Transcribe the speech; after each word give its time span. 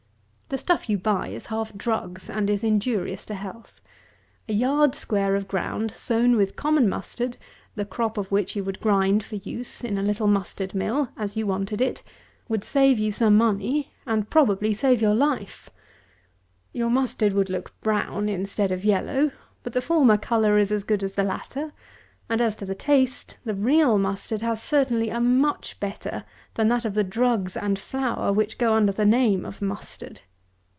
The 0.53 0.57
stuff 0.57 0.89
you 0.89 0.97
buy 0.97 1.29
is 1.29 1.45
half 1.45 1.73
drugs; 1.77 2.29
and 2.29 2.49
is 2.49 2.61
injurious 2.61 3.25
to 3.27 3.35
health. 3.35 3.79
A 4.49 4.53
yard 4.53 4.93
square 4.95 5.33
of 5.37 5.47
ground, 5.47 5.91
sown 5.91 6.35
with 6.35 6.57
common 6.57 6.89
Mustard, 6.89 7.37
the 7.75 7.85
crop 7.85 8.17
of 8.17 8.29
which 8.33 8.53
you 8.57 8.61
would 8.65 8.81
grind 8.81 9.23
for 9.23 9.35
use, 9.37 9.81
in 9.81 9.97
a 9.97 10.03
little 10.03 10.27
mustard 10.27 10.75
mill, 10.75 11.07
as 11.15 11.37
you 11.37 11.47
wanted 11.47 11.79
it, 11.79 12.03
would 12.49 12.65
save 12.65 12.99
you 12.99 13.13
some 13.13 13.37
money, 13.37 13.93
and 14.05 14.29
probably 14.29 14.73
save 14.73 15.01
your 15.01 15.15
life. 15.15 15.69
Your 16.73 16.89
mustard 16.89 17.31
would 17.31 17.49
look 17.49 17.79
brown 17.79 18.27
instead 18.27 18.73
of 18.73 18.83
yellow; 18.83 19.31
but 19.63 19.71
the 19.71 19.81
former 19.81 20.17
colour 20.17 20.57
is 20.57 20.69
as 20.69 20.83
good 20.83 21.01
as 21.01 21.13
the 21.13 21.23
latter: 21.23 21.71
and, 22.27 22.41
as 22.41 22.57
to 22.57 22.65
the 22.65 22.75
taste, 22.75 23.37
the 23.45 23.55
real 23.55 23.97
mustard 23.97 24.41
has 24.41 24.61
certainly 24.61 25.09
a 25.11 25.21
much 25.21 25.79
better 25.79 26.25
than 26.55 26.67
that 26.67 26.83
of 26.83 26.93
the 26.93 27.05
drugs 27.05 27.55
and 27.55 27.79
flour 27.79 28.33
which 28.33 28.57
go 28.57 28.73
under 28.73 28.91
the 28.91 29.05
name 29.05 29.45
of 29.45 29.61
mustard. 29.61 30.19